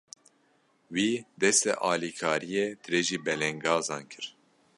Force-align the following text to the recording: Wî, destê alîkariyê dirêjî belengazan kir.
Wî, 0.93 1.09
destê 1.41 1.73
alîkariyê 1.91 2.65
dirêjî 2.83 3.17
belengazan 3.25 4.03
kir. 4.11 4.25